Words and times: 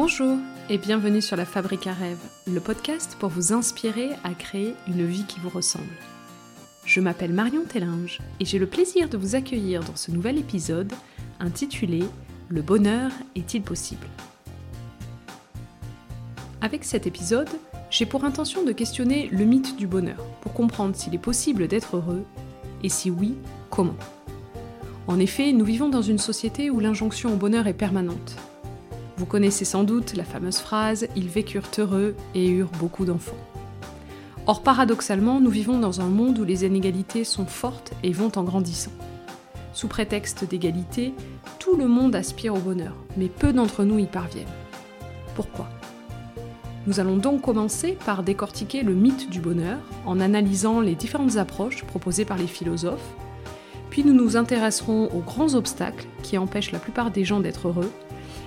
Bonjour 0.00 0.38
et 0.70 0.78
bienvenue 0.78 1.20
sur 1.20 1.36
La 1.36 1.44
Fabrique 1.44 1.88
à 1.88 1.92
rêves, 1.92 2.24
le 2.46 2.60
podcast 2.60 3.16
pour 3.18 3.30
vous 3.30 3.52
inspirer 3.52 4.10
à 4.22 4.32
créer 4.32 4.74
une 4.86 5.04
vie 5.04 5.24
qui 5.24 5.40
vous 5.40 5.48
ressemble. 5.48 5.90
Je 6.84 7.00
m'appelle 7.00 7.32
Marion 7.32 7.64
Tellinge 7.64 8.20
et 8.38 8.44
j'ai 8.44 8.60
le 8.60 8.68
plaisir 8.68 9.08
de 9.08 9.16
vous 9.16 9.34
accueillir 9.34 9.82
dans 9.82 9.96
ce 9.96 10.12
nouvel 10.12 10.38
épisode 10.38 10.92
intitulé 11.40 12.04
Le 12.48 12.62
bonheur 12.62 13.10
est-il 13.34 13.60
possible? 13.60 14.06
Avec 16.60 16.84
cet 16.84 17.08
épisode, 17.08 17.50
j'ai 17.90 18.06
pour 18.06 18.24
intention 18.24 18.62
de 18.62 18.70
questionner 18.70 19.28
le 19.32 19.44
mythe 19.44 19.76
du 19.76 19.88
bonheur 19.88 20.24
pour 20.42 20.52
comprendre 20.52 20.94
s'il 20.94 21.16
est 21.16 21.18
possible 21.18 21.66
d'être 21.66 21.96
heureux 21.96 22.24
et 22.84 22.88
si 22.88 23.10
oui, 23.10 23.34
comment. 23.68 23.96
En 25.08 25.18
effet, 25.18 25.50
nous 25.50 25.64
vivons 25.64 25.88
dans 25.88 26.02
une 26.02 26.18
société 26.18 26.70
où 26.70 26.78
l'injonction 26.78 27.32
au 27.32 27.36
bonheur 27.36 27.66
est 27.66 27.74
permanente 27.74 28.36
vous 29.18 29.26
connaissez 29.26 29.64
sans 29.64 29.82
doute 29.82 30.14
la 30.14 30.22
fameuse 30.22 30.58
phrase 30.58 31.08
Ils 31.16 31.28
vécurent 31.28 31.68
heureux 31.76 32.14
et 32.36 32.48
eurent 32.48 32.70
beaucoup 32.78 33.04
d'enfants. 33.04 33.36
Or, 34.46 34.62
paradoxalement, 34.62 35.40
nous 35.40 35.50
vivons 35.50 35.80
dans 35.80 36.00
un 36.00 36.06
monde 36.06 36.38
où 36.38 36.44
les 36.44 36.64
inégalités 36.64 37.24
sont 37.24 37.44
fortes 37.44 37.92
et 38.04 38.12
vont 38.12 38.30
en 38.36 38.44
grandissant. 38.44 38.92
Sous 39.72 39.88
prétexte 39.88 40.44
d'égalité, 40.44 41.14
tout 41.58 41.74
le 41.74 41.88
monde 41.88 42.14
aspire 42.14 42.54
au 42.54 42.60
bonheur, 42.60 42.94
mais 43.16 43.26
peu 43.26 43.52
d'entre 43.52 43.82
nous 43.82 43.98
y 43.98 44.06
parviennent. 44.06 44.46
Pourquoi? 45.34 45.68
Nous 46.86 47.00
allons 47.00 47.16
donc 47.16 47.42
commencer 47.42 47.98
par 48.06 48.22
décortiquer 48.22 48.84
le 48.84 48.94
mythe 48.94 49.28
du 49.28 49.40
bonheur 49.40 49.78
en 50.06 50.20
analysant 50.20 50.80
les 50.80 50.94
différentes 50.94 51.38
approches 51.38 51.82
proposées 51.82 52.24
par 52.24 52.38
les 52.38 52.46
philosophes, 52.46 53.14
puis 53.90 54.04
nous 54.04 54.14
nous 54.14 54.36
intéresserons 54.36 55.08
aux 55.12 55.22
grands 55.22 55.54
obstacles 55.54 56.06
qui 56.22 56.38
empêchent 56.38 56.70
la 56.70 56.78
plupart 56.78 57.10
des 57.10 57.24
gens 57.24 57.40
d'être 57.40 57.66
heureux 57.66 57.90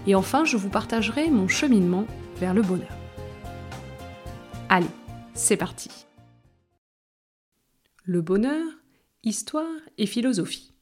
et 0.08 0.16
enfin, 0.16 0.46
je 0.46 0.58
vous 0.58 0.70
partagerai 0.70 1.30
mon 1.30 1.48
cheminement 1.48 2.06
vers 2.38 2.54
le 2.54 2.62
bonheur. 2.62 2.96
Allez, 4.70 4.88
c'est 5.34 5.58
parti. 5.58 5.90
Le 8.04 8.22
bonheur, 8.22 8.66
histoire 9.24 9.68
et 9.98 10.06
philosophie. 10.06 10.74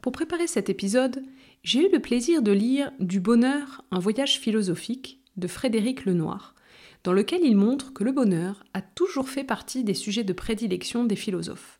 Pour 0.00 0.10
préparer 0.10 0.48
cet 0.48 0.68
épisode, 0.68 1.22
j'ai 1.62 1.86
eu 1.86 1.92
le 1.92 2.00
plaisir 2.00 2.42
de 2.42 2.50
lire 2.50 2.90
Du 2.98 3.20
bonheur, 3.20 3.84
un 3.92 4.00
voyage 4.00 4.40
philosophique 4.40 5.20
de 5.36 5.46
Frédéric 5.46 6.04
Lenoir, 6.04 6.56
dans 7.04 7.12
lequel 7.12 7.42
il 7.44 7.56
montre 7.56 7.92
que 7.92 8.02
le 8.02 8.10
bonheur 8.10 8.64
a 8.74 8.82
toujours 8.82 9.28
fait 9.28 9.44
partie 9.44 9.84
des 9.84 9.94
sujets 9.94 10.24
de 10.24 10.32
prédilection 10.32 11.04
des 11.04 11.16
philosophes. 11.16 11.78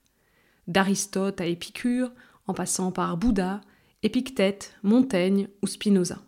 D'Aristote 0.69 1.41
à 1.41 1.47
Épicure, 1.47 2.12
en 2.47 2.55
passant 2.55 2.93
par 2.93 3.17
Bouddha, 3.17 3.61
Épictète, 4.05 4.75
Montaigne 4.83 5.48
ou 5.62 5.69
Spinoza. 5.69 6.19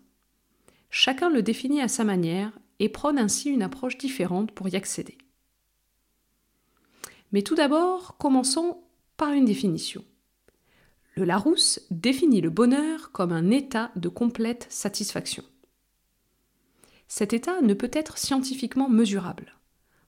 Chacun 0.90 1.28
le 1.28 1.42
définit 1.42 1.80
à 1.80 1.88
sa 1.88 2.04
manière 2.04 2.56
et 2.78 2.88
prône 2.88 3.18
ainsi 3.18 3.50
une 3.50 3.62
approche 3.62 3.98
différente 3.98 4.52
pour 4.52 4.68
y 4.68 4.76
accéder. 4.76 5.18
Mais 7.32 7.42
tout 7.42 7.56
d'abord, 7.56 8.16
commençons 8.16 8.78
par 9.16 9.32
une 9.32 9.44
définition. 9.44 10.04
Le 11.16 11.24
Larousse 11.24 11.80
définit 11.90 12.40
le 12.40 12.50
bonheur 12.50 13.10
comme 13.10 13.32
un 13.32 13.50
état 13.50 13.90
de 13.96 14.08
complète 14.08 14.68
satisfaction. 14.70 15.42
Cet 17.08 17.32
état 17.32 17.60
ne 17.60 17.74
peut 17.74 17.90
être 17.92 18.18
scientifiquement 18.18 18.88
mesurable. 18.88 19.58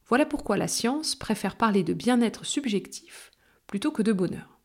Voilà 0.06 0.24
pourquoi 0.24 0.56
la 0.56 0.68
science 0.68 1.16
préfère 1.16 1.56
parler 1.56 1.82
de 1.82 1.94
bien-être 1.94 2.46
subjectif 2.46 3.32
plutôt 3.66 3.90
que 3.90 4.02
de 4.02 4.12
bonheur. 4.12 4.60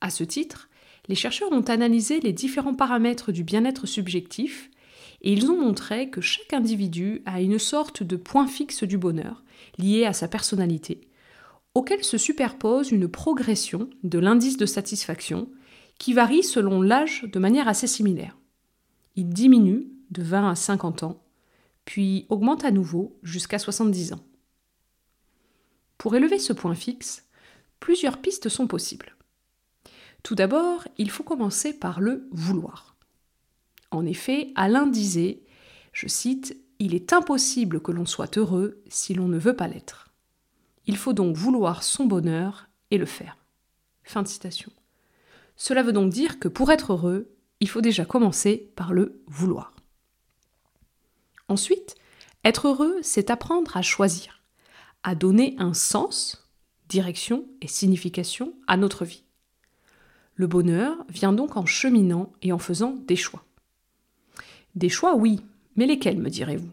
À 0.00 0.08
ce 0.08 0.24
titre, 0.24 0.70
les 1.08 1.14
chercheurs 1.14 1.52
ont 1.52 1.62
analysé 1.62 2.20
les 2.20 2.32
différents 2.32 2.74
paramètres 2.74 3.32
du 3.32 3.44
bien-être 3.44 3.86
subjectif 3.86 4.70
et 5.22 5.32
ils 5.32 5.50
ont 5.50 5.60
montré 5.60 6.10
que 6.10 6.20
chaque 6.20 6.52
individu 6.52 7.22
a 7.26 7.40
une 7.40 7.58
sorte 7.58 8.02
de 8.02 8.16
point 8.16 8.46
fixe 8.46 8.82
du 8.82 8.98
bonheur, 8.98 9.44
lié 9.78 10.04
à 10.04 10.12
sa 10.12 10.28
personnalité, 10.28 11.08
auquel 11.74 12.04
se 12.04 12.18
superpose 12.18 12.90
une 12.90 13.08
progression 13.08 13.88
de 14.02 14.18
l'indice 14.18 14.56
de 14.56 14.66
satisfaction 14.66 15.48
qui 15.98 16.12
varie 16.12 16.42
selon 16.42 16.82
l'âge 16.82 17.22
de 17.22 17.38
manière 17.38 17.68
assez 17.68 17.86
similaire. 17.86 18.36
Il 19.14 19.28
diminue 19.28 19.86
de 20.10 20.22
20 20.22 20.50
à 20.50 20.54
50 20.54 21.04
ans, 21.04 21.22
puis 21.84 22.26
augmente 22.28 22.64
à 22.64 22.70
nouveau 22.70 23.18
jusqu'à 23.22 23.58
70 23.58 24.14
ans. 24.14 24.24
Pour 25.98 26.16
élever 26.16 26.38
ce 26.38 26.52
point 26.52 26.74
fixe, 26.74 27.28
plusieurs 27.78 28.18
pistes 28.18 28.48
sont 28.48 28.66
possibles. 28.66 29.14
Tout 30.22 30.34
d'abord, 30.34 30.86
il 30.98 31.10
faut 31.10 31.24
commencer 31.24 31.72
par 31.72 32.00
le 32.00 32.28
vouloir. 32.30 32.96
En 33.90 34.06
effet, 34.06 34.52
Alain 34.54 34.86
disait, 34.86 35.42
je 35.92 36.08
cite, 36.08 36.56
Il 36.78 36.94
est 36.94 37.12
impossible 37.12 37.80
que 37.80 37.92
l'on 37.92 38.06
soit 38.06 38.38
heureux 38.38 38.82
si 38.88 39.14
l'on 39.14 39.28
ne 39.28 39.38
veut 39.38 39.56
pas 39.56 39.68
l'être. 39.68 40.10
Il 40.86 40.96
faut 40.96 41.12
donc 41.12 41.36
vouloir 41.36 41.82
son 41.82 42.06
bonheur 42.06 42.68
et 42.90 42.98
le 42.98 43.06
faire. 43.06 43.36
Fin 44.02 44.22
de 44.22 44.28
citation. 44.28 44.72
Cela 45.56 45.82
veut 45.82 45.92
donc 45.92 46.10
dire 46.10 46.38
que 46.38 46.48
pour 46.48 46.72
être 46.72 46.92
heureux, 46.92 47.30
il 47.60 47.68
faut 47.68 47.80
déjà 47.80 48.04
commencer 48.04 48.72
par 48.74 48.92
le 48.92 49.22
vouloir. 49.26 49.74
Ensuite, 51.48 51.94
être 52.44 52.68
heureux, 52.68 52.98
c'est 53.02 53.30
apprendre 53.30 53.76
à 53.76 53.82
choisir, 53.82 54.42
à 55.02 55.14
donner 55.14 55.54
un 55.58 55.74
sens, 55.74 56.50
direction 56.88 57.46
et 57.60 57.68
signification 57.68 58.54
à 58.66 58.76
notre 58.76 59.04
vie. 59.04 59.21
Le 60.34 60.46
bonheur 60.46 61.04
vient 61.08 61.32
donc 61.32 61.56
en 61.56 61.66
cheminant 61.66 62.32
et 62.42 62.52
en 62.52 62.58
faisant 62.58 62.96
des 63.06 63.16
choix. 63.16 63.44
Des 64.74 64.88
choix, 64.88 65.14
oui, 65.14 65.40
mais 65.76 65.86
lesquels, 65.86 66.18
me 66.18 66.30
direz-vous? 66.30 66.70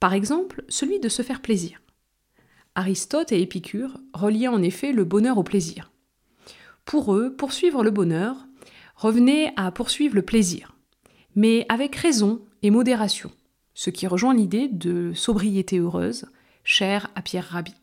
Par 0.00 0.14
exemple, 0.14 0.64
celui 0.68 0.98
de 0.98 1.08
se 1.08 1.22
faire 1.22 1.42
plaisir. 1.42 1.80
Aristote 2.74 3.32
et 3.32 3.40
Épicure 3.40 3.98
reliaient 4.14 4.48
en 4.48 4.62
effet 4.62 4.92
le 4.92 5.04
bonheur 5.04 5.38
au 5.38 5.42
plaisir. 5.42 5.92
Pour 6.84 7.14
eux, 7.14 7.34
poursuivre 7.34 7.84
le 7.84 7.90
bonheur 7.90 8.36
revenait 8.96 9.52
à 9.56 9.70
poursuivre 9.70 10.14
le 10.14 10.22
plaisir, 10.22 10.74
mais 11.34 11.66
avec 11.68 11.94
raison 11.96 12.40
et 12.62 12.70
modération, 12.70 13.30
ce 13.74 13.90
qui 13.90 14.06
rejoint 14.06 14.34
l'idée 14.34 14.68
de 14.68 15.12
sobriété 15.12 15.78
heureuse, 15.78 16.26
chère 16.64 17.10
à 17.14 17.22
Pierre 17.22 17.46
Rabhi. 17.46 17.74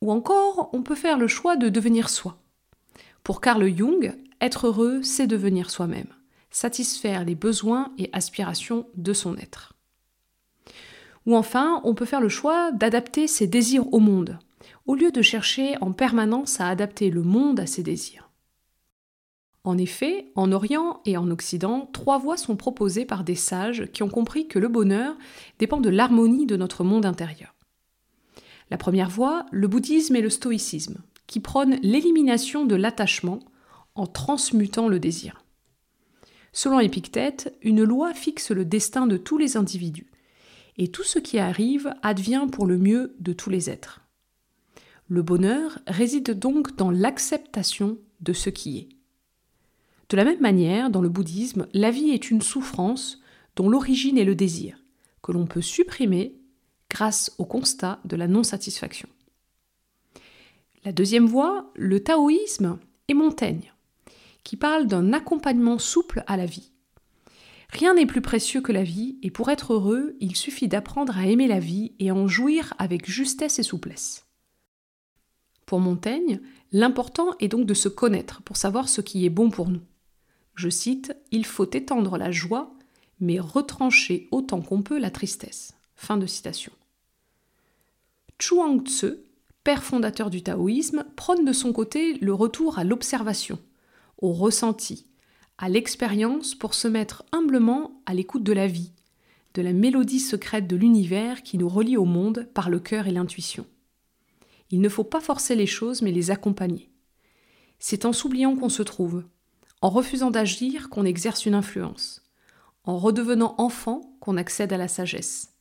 Ou 0.00 0.10
encore, 0.10 0.70
on 0.72 0.82
peut 0.82 0.96
faire 0.96 1.18
le 1.18 1.28
choix 1.28 1.56
de 1.56 1.68
devenir 1.68 2.08
soi. 2.08 2.41
Pour 3.22 3.40
Carl 3.40 3.64
Jung, 3.76 4.14
être 4.40 4.66
heureux, 4.66 5.02
c'est 5.02 5.26
devenir 5.26 5.70
soi-même 5.70 6.08
satisfaire 6.52 7.24
les 7.24 7.34
besoins 7.34 7.92
et 7.98 8.10
aspirations 8.12 8.86
de 8.94 9.12
son 9.12 9.36
être. 9.36 9.74
Ou 11.26 11.36
enfin, 11.36 11.80
on 11.84 11.94
peut 11.94 12.04
faire 12.04 12.20
le 12.20 12.28
choix 12.28 12.72
d'adapter 12.72 13.26
ses 13.26 13.46
désirs 13.46 13.92
au 13.92 13.98
monde, 13.98 14.38
au 14.86 14.94
lieu 14.94 15.10
de 15.10 15.22
chercher 15.22 15.76
en 15.80 15.92
permanence 15.92 16.60
à 16.60 16.68
adapter 16.68 17.10
le 17.10 17.22
monde 17.22 17.60
à 17.60 17.66
ses 17.66 17.82
désirs. 17.82 18.28
En 19.64 19.78
effet, 19.78 20.32
en 20.34 20.50
Orient 20.50 21.00
et 21.06 21.16
en 21.16 21.30
Occident, 21.30 21.88
trois 21.92 22.18
voies 22.18 22.36
sont 22.36 22.56
proposées 22.56 23.04
par 23.04 23.22
des 23.22 23.36
sages 23.36 23.86
qui 23.92 24.02
ont 24.02 24.08
compris 24.08 24.48
que 24.48 24.58
le 24.58 24.66
bonheur 24.66 25.16
dépend 25.60 25.80
de 25.80 25.88
l'harmonie 25.88 26.46
de 26.46 26.56
notre 26.56 26.82
monde 26.82 27.06
intérieur. 27.06 27.54
La 28.70 28.76
première 28.76 29.10
voie, 29.10 29.46
le 29.52 29.68
bouddhisme 29.68 30.16
et 30.16 30.20
le 30.20 30.30
stoïcisme, 30.30 31.00
qui 31.32 31.40
prônent 31.40 31.78
l'élimination 31.82 32.66
de 32.66 32.74
l'attachement 32.74 33.40
en 33.94 34.06
transmutant 34.06 34.86
le 34.86 35.00
désir. 35.00 35.42
Selon 36.52 36.78
Épictète, 36.78 37.56
une 37.62 37.82
loi 37.82 38.12
fixe 38.12 38.50
le 38.50 38.66
destin 38.66 39.06
de 39.06 39.16
tous 39.16 39.38
les 39.38 39.56
individus, 39.56 40.12
et 40.76 40.88
tout 40.88 41.04
ce 41.04 41.18
qui 41.18 41.38
arrive 41.38 41.94
advient 42.02 42.46
pour 42.52 42.66
le 42.66 42.76
mieux 42.76 43.16
de 43.18 43.32
tous 43.32 43.48
les 43.48 43.70
êtres. 43.70 44.02
Le 45.08 45.22
bonheur 45.22 45.78
réside 45.86 46.38
donc 46.38 46.76
dans 46.76 46.90
l'acceptation 46.90 47.96
de 48.20 48.34
ce 48.34 48.50
qui 48.50 48.76
est. 48.76 48.88
De 50.10 50.18
la 50.18 50.24
même 50.24 50.40
manière, 50.40 50.90
dans 50.90 51.00
le 51.00 51.08
bouddhisme, 51.08 51.66
la 51.72 51.90
vie 51.90 52.10
est 52.10 52.30
une 52.30 52.42
souffrance 52.42 53.22
dont 53.56 53.70
l'origine 53.70 54.18
est 54.18 54.26
le 54.26 54.34
désir, 54.34 54.84
que 55.22 55.32
l'on 55.32 55.46
peut 55.46 55.62
supprimer 55.62 56.36
grâce 56.90 57.34
au 57.38 57.46
constat 57.46 58.00
de 58.04 58.16
la 58.16 58.28
non-satisfaction. 58.28 59.08
La 60.84 60.92
deuxième 60.92 61.26
voie, 61.26 61.70
le 61.74 62.02
taoïsme 62.02 62.78
et 63.08 63.14
Montaigne 63.14 63.72
qui 64.44 64.56
parle 64.56 64.86
d'un 64.86 65.12
accompagnement 65.12 65.78
souple 65.78 66.24
à 66.26 66.36
la 66.36 66.46
vie. 66.46 66.72
Rien 67.70 67.94
n'est 67.94 68.06
plus 68.06 68.20
précieux 68.20 68.60
que 68.60 68.72
la 68.72 68.82
vie, 68.82 69.18
et 69.22 69.30
pour 69.30 69.48
être 69.50 69.72
heureux, 69.72 70.16
il 70.20 70.36
suffit 70.36 70.68
d'apprendre 70.68 71.16
à 71.16 71.26
aimer 71.26 71.46
la 71.46 71.58
vie 71.58 71.92
et 71.98 72.10
en 72.10 72.26
jouir 72.28 72.74
avec 72.78 73.08
justesse 73.10 73.58
et 73.58 73.62
souplesse. 73.62 74.26
Pour 75.64 75.80
Montaigne, 75.80 76.40
l'important 76.70 77.30
est 77.40 77.48
donc 77.48 77.64
de 77.64 77.72
se 77.72 77.88
connaître 77.88 78.42
pour 78.42 78.58
savoir 78.58 78.88
ce 78.88 79.00
qui 79.00 79.24
est 79.24 79.30
bon 79.30 79.48
pour 79.48 79.70
nous. 79.70 79.80
Je 80.54 80.68
cite 80.68 81.16
Il 81.30 81.46
faut 81.46 81.70
étendre 81.70 82.18
la 82.18 82.30
joie, 82.30 82.74
mais 83.20 83.40
retrancher 83.40 84.28
autant 84.32 84.60
qu'on 84.60 84.82
peut 84.82 84.98
la 84.98 85.10
tristesse. 85.10 85.74
Fin 85.94 86.18
de 86.18 86.26
citation. 86.26 86.72
Chuang 88.38 88.84
Tzu, 88.84 89.14
père 89.64 89.82
fondateur 89.82 90.30
du 90.30 90.42
taoïsme, 90.42 91.04
prône 91.16 91.44
de 91.44 91.52
son 91.52 91.72
côté 91.72 92.14
le 92.14 92.34
retour 92.34 92.78
à 92.78 92.84
l'observation, 92.84 93.58
au 94.18 94.32
ressenti, 94.32 95.06
à 95.58 95.68
l'expérience 95.68 96.54
pour 96.54 96.74
se 96.74 96.88
mettre 96.88 97.24
humblement 97.32 98.02
à 98.06 98.14
l'écoute 98.14 98.42
de 98.42 98.52
la 98.52 98.66
vie, 98.66 98.92
de 99.54 99.62
la 99.62 99.72
mélodie 99.72 100.20
secrète 100.20 100.66
de 100.66 100.76
l'univers 100.76 101.42
qui 101.42 101.58
nous 101.58 101.68
relie 101.68 101.96
au 101.96 102.04
monde 102.04 102.48
par 102.54 102.70
le 102.70 102.80
cœur 102.80 103.06
et 103.06 103.12
l'intuition. 103.12 103.66
Il 104.70 104.80
ne 104.80 104.88
faut 104.88 105.04
pas 105.04 105.20
forcer 105.20 105.54
les 105.54 105.66
choses 105.66 106.02
mais 106.02 106.12
les 106.12 106.30
accompagner. 106.30 106.90
C'est 107.78 108.04
en 108.04 108.12
s'oubliant 108.12 108.56
qu'on 108.56 108.68
se 108.68 108.82
trouve, 108.82 109.24
en 109.82 109.90
refusant 109.90 110.30
d'agir 110.30 110.88
qu'on 110.88 111.04
exerce 111.04 111.46
une 111.46 111.54
influence, 111.54 112.22
en 112.84 112.96
redevenant 112.96 113.54
enfant 113.58 114.00
qu'on 114.20 114.36
accède 114.36 114.72
à 114.72 114.76
la 114.76 114.88
sagesse, 114.88 115.52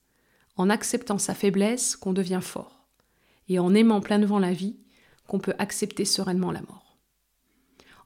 en 0.55 0.69
acceptant 0.69 1.17
sa 1.17 1.33
faiblesse 1.33 1.95
qu'on 1.95 2.13
devient 2.13 2.39
fort, 2.41 2.80
et 3.51 3.59
en 3.59 3.73
aimant 3.73 3.99
plein 3.99 4.17
devant 4.17 4.39
la 4.39 4.53
vie 4.53 4.77
qu'on 5.27 5.39
peut 5.39 5.53
accepter 5.59 6.05
sereinement 6.05 6.51
la 6.51 6.61
mort. 6.61 6.97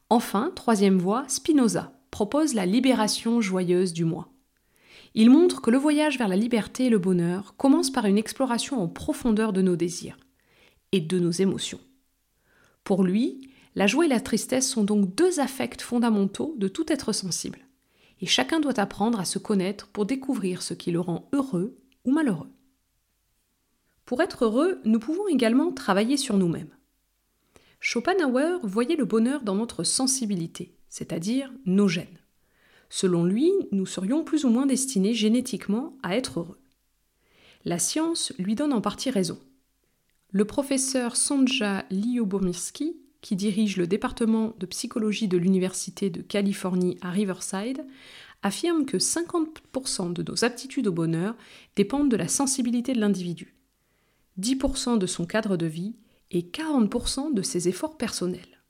Enfin, 0.10 0.52
troisième 0.56 0.98
voie, 0.98 1.24
Spinoza 1.28 1.94
propose 2.10 2.56
la 2.56 2.66
libération 2.66 3.42
joyeuse 3.42 3.94
du 3.94 4.06
moi. 4.06 4.30
Il 5.14 5.30
montre 5.30 5.62
que 5.62 5.70
le 5.70 5.78
voyage 5.78 6.18
vers 6.18 6.28
la 6.28 6.36
liberté 6.36 6.86
et 6.86 6.90
le 6.90 6.98
bonheur 6.98 7.56
commence 7.58 7.92
par 7.92 8.06
une 8.06 8.18
exploration 8.18 8.82
en 8.82 8.88
profondeur 8.88 9.54
de 9.54 9.62
nos 9.62 9.76
désirs 9.76 10.18
et 10.92 11.00
de 11.00 11.20
nos 11.20 11.32
émotions. 11.32 11.80
Pour 12.84 13.04
lui, 13.04 13.52
la 13.76 13.88
joie 13.88 14.06
et 14.06 14.10
la 14.10 14.22
tristesse 14.22 14.70
sont 14.70 14.84
donc 14.84 15.14
deux 15.14 15.40
affects 15.40 15.82
fondamentaux 15.82 16.56
de 16.58 16.68
tout 16.68 16.92
être 16.92 17.14
sensible, 17.14 17.60
et 18.20 18.26
chacun 18.26 18.60
doit 18.60 18.80
apprendre 18.80 19.20
à 19.20 19.26
se 19.26 19.38
connaître 19.38 19.88
pour 19.88 20.06
découvrir 20.06 20.62
ce 20.62 20.74
qui 20.74 20.92
le 20.92 21.02
rend 21.02 21.30
heureux 21.34 21.78
ou 22.04 22.12
malheureux. 22.12 22.55
Pour 24.06 24.22
être 24.22 24.46
heureux, 24.46 24.80
nous 24.86 25.00
pouvons 25.00 25.28
également 25.28 25.72
travailler 25.72 26.18
sur 26.18 26.38
nous-mêmes. 26.38 26.69
Schopenhauer 27.80 28.60
voyait 28.63 28.96
le 28.96 29.06
bonheur 29.06 29.42
dans 29.42 29.56
notre 29.56 29.84
sensibilité, 29.84 30.75
c'est-à-dire 30.90 31.52
nos 31.66 31.88
gènes. 31.88 32.19
Selon 32.90 33.25
lui, 33.25 33.52
nous 33.72 33.86
serions 33.86 34.24
plus 34.24 34.46
ou 34.46 34.50
moins 34.50 34.66
destinés 34.66 35.13
génétiquement 35.13 35.98
à 36.04 36.16
être 36.16 36.40
heureux. 36.40 36.60
La 37.63 37.80
science 37.80 38.31
lui 38.38 38.54
donne 38.54 38.74
en 38.74 38.81
partie 38.81 39.10
raison. 39.10 39.40
Le 40.31 40.46
professeur 40.46 41.16
Sonja 41.16 41.86
Liobomirsky, 41.90 42.98
qui 43.22 43.36
dirige 43.36 43.78
le 43.78 43.88
département 43.88 44.54
de 44.60 44.68
psychologie 44.68 45.28
de 45.28 45.38
l'Université 45.38 46.12
de 46.12 46.22
Californie 46.22 47.00
à 47.01 47.10
Riverside, 47.10 47.84
affirme 48.44 48.86
que 48.86 48.98
50% 48.98 50.13
de 50.13 50.22
nos 50.22 50.46
aptitudes 50.46 50.88
au 50.88 50.92
bonheur 50.92 51.36
dépendent 51.75 52.12
de 52.12 52.18
la 52.18 52.28
sensibilité 52.28 52.94
de 52.94 53.00
l'individu, 53.00 53.56
10% 54.40 54.98
de 54.98 55.06
son 55.06 55.26
cadre 55.26 55.58
de 55.58 55.66
vie 55.66 55.96
et 56.32 56.42
40% 56.42 57.34
de 57.34 57.42
ses 57.42 57.68
efforts 57.68 57.98
personnels. 57.98 58.64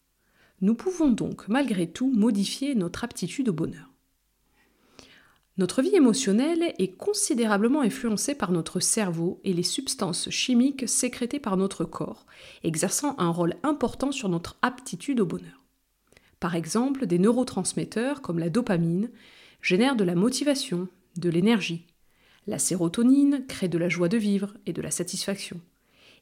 Nous 0.61 0.75
pouvons 0.75 1.09
donc 1.09 1.47
malgré 1.47 1.89
tout 1.89 2.11
modifier 2.11 2.75
notre 2.75 3.03
aptitude 3.03 3.49
au 3.49 3.53
bonheur. 3.53 3.91
Notre 5.57 5.81
vie 5.81 5.95
émotionnelle 5.95 6.73
est 6.79 6.97
considérablement 6.97 7.81
influencée 7.81 8.35
par 8.35 8.51
notre 8.51 8.81
cerveau 8.81 9.39
et 9.45 9.53
les 9.53 9.63
substances 9.63 10.29
chimiques 10.29 10.87
sécrétées 10.87 11.39
par 11.39 11.55
notre 11.55 11.85
corps, 11.85 12.25
exerçant 12.63 13.15
un 13.19 13.29
rôle 13.29 13.55
important 13.63 14.11
sur 14.11 14.27
notre 14.27 14.57
aptitude 14.61 15.21
au 15.21 15.25
bonheur. 15.25 15.63
Par 16.41 16.55
exemple, 16.55 17.05
des 17.07 17.19
neurotransmetteurs 17.19 18.21
comme 18.21 18.39
la 18.39 18.49
dopamine 18.49 19.09
génèrent 19.61 19.95
de 19.95 20.03
la 20.03 20.15
motivation, 20.15 20.89
de 21.15 21.29
l'énergie. 21.29 21.87
La 22.47 22.59
sérotonine 22.59 23.45
crée 23.47 23.67
de 23.67 23.79
la 23.79 23.89
joie 23.89 24.07
de 24.07 24.17
vivre 24.17 24.53
et 24.67 24.73
de 24.73 24.81
la 24.81 24.91
satisfaction. 24.91 25.59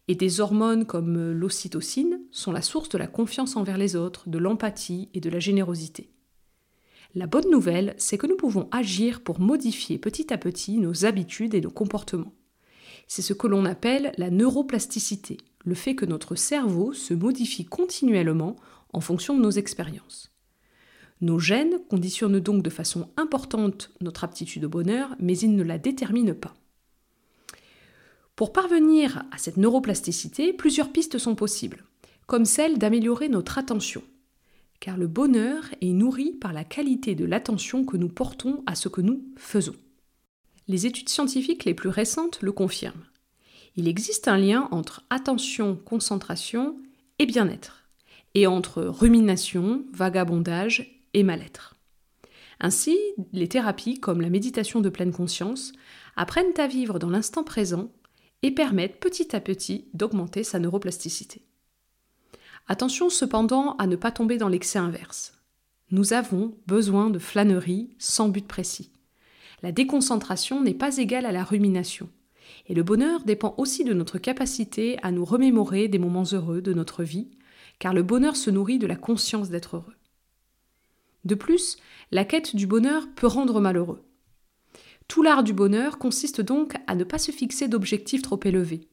Et 0.08 0.16
des 0.16 0.40
hormones 0.40 0.86
comme 0.86 1.18
euh, 1.18 1.34
l'ocytocine 1.34 2.22
sont 2.32 2.52
la 2.52 2.62
source 2.62 2.90
de 2.90 2.98
la 2.98 3.08
confiance 3.08 3.58
envers 3.58 3.78
les 3.78 3.96
autres, 3.96 4.30
de 4.30 4.38
l'empathie 4.38 5.10
et 5.14 5.20
de 5.20 5.30
la 5.30 5.40
générosité. 5.40 6.10
La 7.16 7.28
bonne 7.28 7.50
nouvelle, 7.52 7.94
c'est 7.98 8.18
que 8.18 8.26
nous 8.26 8.38
pouvons 8.38 8.68
agir 8.72 9.22
pour 9.22 9.40
modifier 9.40 9.98
petit 9.98 10.34
à 10.34 10.38
petit 10.38 10.78
nos 10.78 11.06
habitudes 11.06 11.54
et 11.54 11.62
nos 11.62 11.70
comportements. 11.70 12.34
C'est 13.08 13.22
ce 13.22 13.34
que 13.34 13.48
l'on 13.48 13.66
appelle 13.66 14.14
la 14.18 14.32
neuroplasticité, 14.32 15.38
le 15.64 15.76
fait 15.76 15.96
que 15.96 16.06
notre 16.06 16.36
cerveau 16.36 16.94
se 16.94 17.14
modifie 17.14 17.66
continuellement 17.66 18.56
en 18.94 19.02
fonction 19.02 19.38
de 19.38 19.42
nos 19.42 19.52
expériences. 19.52 20.33
Nos 21.22 21.40
gènes 21.40 21.80
conditionnent 21.90 22.40
donc 22.40 22.64
de 22.64 22.70
façon 22.70 23.10
importante 23.18 23.92
notre 24.02 24.24
aptitude 24.24 24.66
au 24.66 24.70
bonheur, 24.70 25.16
mais 25.20 25.38
ils 25.38 25.56
ne 25.56 25.64
la 25.64 25.78
déterminent 25.78 26.36
pas. 26.36 26.54
Pour 28.36 28.52
parvenir 28.52 29.24
à 29.32 29.38
cette 29.38 29.58
neuroplasticité, 29.58 30.54
plusieurs 30.54 30.92
pistes 30.92 31.20
sont 31.20 31.36
possibles, 31.36 31.84
comme 32.26 32.46
celle 32.46 32.80
d'améliorer 32.80 33.30
notre 33.30 33.58
attention, 33.58 34.02
car 34.80 34.98
le 34.98 35.08
bonheur 35.08 35.66
est 35.82 35.94
nourri 35.94 36.34
par 36.34 36.52
la 36.52 36.64
qualité 36.64 37.16
de 37.16 37.26
l'attention 37.26 37.86
que 37.86 37.96
nous 37.96 38.10
portons 38.10 38.64
à 38.66 38.76
ce 38.76 38.90
que 38.90 39.02
nous 39.02 39.24
faisons. 39.38 39.76
Les 40.68 40.86
études 40.88 41.10
scientifiques 41.10 41.66
les 41.66 41.74
plus 41.74 41.90
récentes 41.90 42.42
le 42.42 42.52
confirment. 42.52 43.06
Il 43.76 43.88
existe 43.88 44.28
un 44.28 44.38
lien 44.38 44.68
entre 44.72 45.04
attention, 45.10 45.76
concentration 45.76 46.78
et 47.20 47.26
bien-être, 47.26 47.88
et 48.34 48.48
entre 48.48 48.82
rumination, 48.82 49.86
vagabondage 49.92 51.03
et 51.14 51.24
mal-être. 51.24 51.76
Ainsi, 52.60 52.98
les 53.34 53.48
thérapies 53.48 54.00
comme 54.00 54.22
la 54.22 54.30
méditation 54.30 54.80
de 54.80 54.90
pleine 54.90 55.12
conscience 55.12 55.74
apprennent 56.16 56.58
à 56.58 56.68
vivre 56.68 57.00
dans 57.00 57.10
l'instant 57.10 57.44
présent 57.44 57.92
et 58.42 58.52
permettent 58.52 59.00
petit 59.00 59.36
à 59.36 59.40
petit 59.40 59.88
d'augmenter 59.94 60.44
sa 60.44 60.60
neuroplasticité. 60.60 61.46
Attention 62.68 63.10
cependant 63.10 63.76
à 63.78 63.88
ne 63.88 63.96
pas 63.96 64.12
tomber 64.12 64.38
dans 64.38 64.48
l'excès 64.48 64.80
inverse. 64.80 65.34
Nous 65.92 66.14
avons 66.14 66.58
besoin 66.66 67.10
de 67.10 67.20
flânerie 67.20 67.96
sans 68.00 68.30
but 68.30 68.48
précis. 68.48 68.92
La 69.62 69.72
déconcentration 69.72 70.62
n'est 70.62 70.74
pas 70.74 70.98
égale 70.98 71.26
à 71.26 71.32
la 71.32 71.44
rumination. 71.44 72.10
Et 72.68 72.74
le 72.74 72.84
bonheur 72.84 73.24
dépend 73.24 73.56
aussi 73.58 73.84
de 73.84 73.94
notre 73.94 74.18
capacité 74.18 74.98
à 75.04 75.12
nous 75.12 75.26
remémorer 75.26 75.88
des 75.88 76.00
moments 76.00 76.24
heureux 76.32 76.62
de 76.62 76.74
notre 76.74 77.04
vie, 77.04 77.32
car 77.80 77.94
le 77.94 78.04
bonheur 78.04 78.36
se 78.36 78.50
nourrit 78.50 78.80
de 78.80 78.88
la 78.88 78.96
conscience 78.96 79.50
d'être 79.50 79.78
heureux. 79.78 79.96
De 81.24 81.36
plus, 81.36 81.78
la 82.12 82.26
quête 82.26 82.56
du 82.56 82.68
bonheur 82.68 83.08
peut 83.16 83.28
rendre 83.28 83.62
malheureux. 83.62 84.04
Tout 85.08 85.24
l'art 85.24 85.44
du 85.44 85.54
bonheur 85.54 85.98
consiste 85.98 86.42
donc 86.42 86.76
à 86.88 86.96
ne 86.96 87.04
pas 87.04 87.18
se 87.18 87.32
fixer 87.32 87.68
d'objectifs 87.68 88.22
trop 88.22 88.40
élevés, 88.44 88.88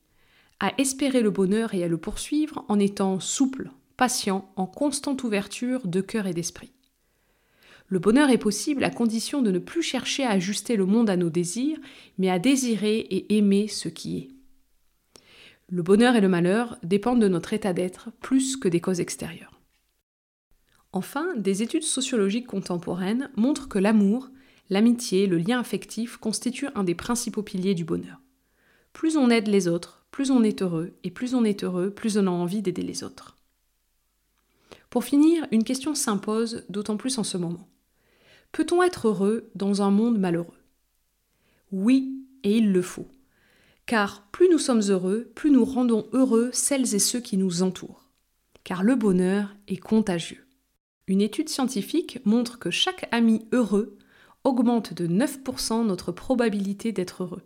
à 0.58 0.72
espérer 0.78 1.22
le 1.22 1.30
bonheur 1.30 1.74
et 1.74 1.82
à 1.82 1.88
le 1.88 1.98
poursuivre 1.98 2.64
en 2.68 2.78
étant 2.78 3.20
souple, 3.20 3.70
patient, 3.96 4.52
en 4.56 4.66
constante 4.66 5.22
ouverture 5.24 5.86
de 5.86 6.00
cœur 6.00 6.26
et 6.26 6.34
d'esprit. 6.34 6.72
Le 7.86 7.98
bonheur 7.98 8.30
est 8.30 8.38
possible 8.38 8.84
à 8.84 8.90
condition 8.90 9.42
de 9.42 9.50
ne 9.50 9.58
plus 9.58 9.82
chercher 9.82 10.24
à 10.24 10.30
ajuster 10.30 10.76
le 10.76 10.86
monde 10.86 11.10
à 11.10 11.16
nos 11.16 11.30
désirs, 11.30 11.78
mais 12.18 12.30
à 12.30 12.38
désirer 12.38 12.98
et 12.98 13.36
aimer 13.36 13.66
ce 13.66 13.88
qui 13.88 14.18
est. 14.18 14.28
Le 15.68 15.82
bonheur 15.82 16.14
et 16.16 16.20
le 16.20 16.28
malheur 16.28 16.78
dépendent 16.82 17.20
de 17.20 17.28
notre 17.28 17.52
état 17.52 17.72
d'être 17.72 18.10
plus 18.20 18.56
que 18.56 18.68
des 18.68 18.80
causes 18.80 19.00
extérieures. 19.00 19.59
Enfin, 20.92 21.34
des 21.36 21.62
études 21.62 21.84
sociologiques 21.84 22.48
contemporaines 22.48 23.30
montrent 23.36 23.68
que 23.68 23.78
l'amour, 23.78 24.30
l'amitié, 24.70 25.26
le 25.26 25.38
lien 25.38 25.60
affectif 25.60 26.16
constituent 26.16 26.70
un 26.74 26.84
des 26.84 26.94
principaux 26.94 27.42
piliers 27.42 27.74
du 27.74 27.84
bonheur. 27.84 28.20
Plus 28.92 29.16
on 29.16 29.30
aide 29.30 29.46
les 29.46 29.68
autres, 29.68 30.04
plus 30.10 30.30
on 30.30 30.42
est 30.42 30.62
heureux, 30.62 30.92
et 31.04 31.10
plus 31.10 31.34
on 31.34 31.44
est 31.44 31.62
heureux, 31.62 31.90
plus 31.90 32.18
on 32.18 32.26
a 32.26 32.30
envie 32.30 32.62
d'aider 32.62 32.82
les 32.82 33.04
autres. 33.04 33.36
Pour 34.90 35.04
finir, 35.04 35.46
une 35.52 35.62
question 35.62 35.94
s'impose, 35.94 36.64
d'autant 36.68 36.96
plus 36.96 37.18
en 37.18 37.24
ce 37.24 37.36
moment. 37.36 37.68
Peut-on 38.50 38.82
être 38.82 39.06
heureux 39.06 39.48
dans 39.54 39.82
un 39.82 39.92
monde 39.92 40.18
malheureux? 40.18 40.58
Oui, 41.70 42.26
et 42.42 42.58
il 42.58 42.72
le 42.72 42.82
faut. 42.82 43.06
Car 43.86 44.26
plus 44.32 44.48
nous 44.50 44.58
sommes 44.58 44.82
heureux, 44.82 45.30
plus 45.36 45.52
nous 45.52 45.64
rendons 45.64 46.08
heureux 46.12 46.50
celles 46.52 46.96
et 46.96 46.98
ceux 46.98 47.20
qui 47.20 47.36
nous 47.36 47.62
entourent. 47.62 48.10
Car 48.64 48.82
le 48.82 48.96
bonheur 48.96 49.54
est 49.68 49.76
contagieux. 49.76 50.44
Une 51.10 51.22
étude 51.22 51.48
scientifique 51.48 52.24
montre 52.24 52.60
que 52.60 52.70
chaque 52.70 53.08
ami 53.10 53.44
heureux 53.50 53.98
augmente 54.44 54.94
de 54.94 55.08
9% 55.08 55.84
notre 55.84 56.12
probabilité 56.12 56.92
d'être 56.92 57.24
heureux, 57.24 57.42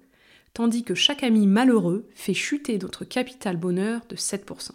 tandis 0.53 0.85
que 0.85 0.95
chaque 0.95 1.23
ami 1.23 1.47
malheureux 1.47 2.07
fait 2.15 2.35
chuter 2.35 2.77
notre 2.77 3.07
capital 3.07 3.57
bonheur 3.57 4.03
de 4.11 4.17
7%. 4.17 4.73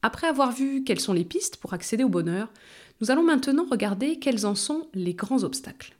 Après 0.00 0.26
avoir 0.26 0.52
vu 0.52 0.82
quelles 0.82 1.00
sont 1.00 1.12
les 1.12 1.26
pistes 1.26 1.58
pour 1.58 1.74
accéder 1.74 2.02
au 2.02 2.08
bonheur, 2.08 2.50
nous 3.02 3.10
allons 3.10 3.24
maintenant 3.24 3.66
regarder 3.70 4.18
quels 4.18 4.46
en 4.46 4.54
sont 4.54 4.88
les 4.94 5.12
grands 5.12 5.44
obstacles. 5.44 5.98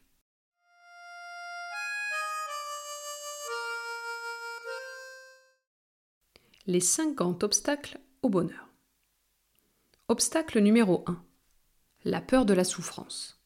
Les 6.67 6.81
50 6.81 7.45
obstacles 7.45 8.01
au 8.23 8.31
bonheur. 8.31 8.70
Obstacle 10.11 10.59
numéro 10.59 11.05
1. 11.07 11.23
La 12.02 12.21
peur 12.21 12.45
de 12.45 12.52
la 12.52 12.64
souffrance. 12.64 13.40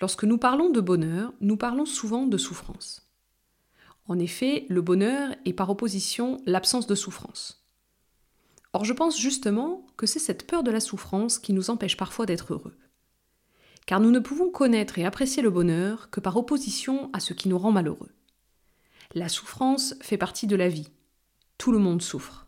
Lorsque 0.00 0.24
nous 0.24 0.38
parlons 0.38 0.70
de 0.70 0.80
bonheur, 0.80 1.34
nous 1.42 1.58
parlons 1.58 1.84
souvent 1.84 2.24
de 2.24 2.38
souffrance. 2.38 3.12
En 4.08 4.18
effet, 4.18 4.64
le 4.70 4.80
bonheur 4.80 5.34
est 5.44 5.52
par 5.52 5.68
opposition 5.68 6.40
l'absence 6.46 6.86
de 6.86 6.94
souffrance. 6.94 7.68
Or, 8.72 8.86
je 8.86 8.94
pense 8.94 9.20
justement 9.20 9.86
que 9.98 10.06
c'est 10.06 10.18
cette 10.18 10.46
peur 10.46 10.62
de 10.62 10.70
la 10.70 10.80
souffrance 10.80 11.38
qui 11.38 11.52
nous 11.52 11.68
empêche 11.68 11.98
parfois 11.98 12.24
d'être 12.24 12.54
heureux. 12.54 12.78
car 13.84 14.00
nous 14.00 14.10
ne 14.10 14.18
pouvons 14.18 14.48
connaître 14.48 14.98
et 14.98 15.04
apprécier 15.04 15.42
le 15.42 15.50
bonheur 15.50 16.08
que 16.08 16.20
par 16.20 16.38
opposition 16.38 17.10
à 17.12 17.20
ce 17.20 17.34
qui 17.34 17.50
nous 17.50 17.58
rend 17.58 17.70
malheureux. 17.70 18.14
La 19.12 19.28
souffrance 19.28 19.94
fait 20.00 20.16
partie 20.16 20.46
de 20.46 20.56
la 20.56 20.70
vie. 20.70 20.88
Tout 21.58 21.70
le 21.70 21.78
monde 21.78 22.00
souffre. 22.00 22.46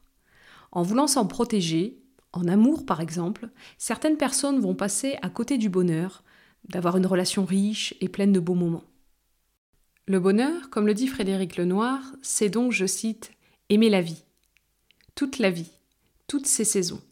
En 0.70 0.82
voulant 0.82 1.06
s'en 1.06 1.26
protéger, 1.26 2.01
en 2.32 2.48
amour 2.48 2.86
par 2.86 3.00
exemple, 3.00 3.48
certaines 3.78 4.16
personnes 4.16 4.60
vont 4.60 4.74
passer 4.74 5.16
à 5.22 5.28
côté 5.28 5.58
du 5.58 5.68
bonheur, 5.68 6.24
d'avoir 6.68 6.96
une 6.96 7.06
relation 7.06 7.44
riche 7.44 7.94
et 8.00 8.08
pleine 8.08 8.32
de 8.32 8.40
beaux 8.40 8.54
moments. 8.54 8.84
Le 10.06 10.18
bonheur, 10.18 10.70
comme 10.70 10.86
le 10.86 10.94
dit 10.94 11.08
Frédéric 11.08 11.56
Lenoir, 11.56 12.00
c'est 12.22 12.48
donc, 12.48 12.72
je 12.72 12.86
cite, 12.86 13.32
aimer 13.68 13.88
la 13.88 14.00
vie, 14.00 14.24
toute 15.14 15.38
la 15.38 15.50
vie, 15.50 15.70
toutes 16.26 16.46
ses 16.46 16.64
saisons, 16.64 17.02